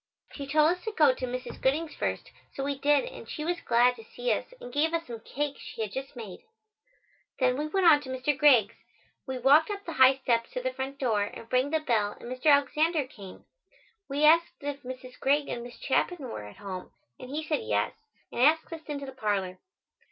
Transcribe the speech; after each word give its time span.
She 0.33 0.47
told 0.47 0.71
us 0.75 0.83
to 0.85 0.91
go 0.93 1.13
to 1.13 1.27
Mrs. 1.27 1.61
Gooding's 1.61 1.93
first, 1.93 2.31
so 2.55 2.63
we 2.63 2.73
did 2.79 3.05
and 3.05 3.29
she 3.29 3.45
was 3.45 3.61
glad 3.61 3.95
to 3.97 4.03
see 4.03 4.33
us 4.33 4.51
and 4.59 4.73
gave 4.73 4.95
us 4.95 5.05
some 5.05 5.19
cake 5.19 5.59
she 5.59 5.83
had 5.83 5.91
just 5.91 6.15
made. 6.15 6.39
Then 7.37 7.55
we 7.55 7.67
went 7.67 7.85
on 7.85 8.01
to 8.01 8.09
Mr. 8.09 8.35
Greig's. 8.35 8.73
We 9.27 9.37
walked 9.37 9.69
up 9.69 9.85
the 9.85 9.93
high 9.93 10.15
steps 10.17 10.49
to 10.53 10.61
the 10.63 10.73
front 10.73 10.97
door 10.97 11.25
and 11.25 11.53
rang 11.53 11.69
the 11.69 11.81
bell 11.81 12.17
and 12.19 12.31
Mr. 12.31 12.47
Alexander 12.47 13.05
came. 13.05 13.45
We 14.09 14.23
asked 14.25 14.55
if 14.63 14.81
Mrs. 14.81 15.19
Greig 15.19 15.47
and 15.47 15.61
Miss 15.61 15.77
Chapin 15.79 16.17
were 16.29 16.45
at 16.47 16.57
home 16.57 16.89
and 17.19 17.29
he 17.29 17.43
said 17.43 17.61
yes, 17.61 17.93
and 18.31 18.41
asked 18.41 18.73
us 18.73 18.81
into 18.87 19.05
the 19.05 19.11
parlor. 19.11 19.59